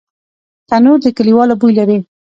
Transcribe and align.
تنور 0.69 0.97
د 1.03 1.05
کلیوالو 1.17 1.59
بوی 1.61 1.73
لري 1.79 1.97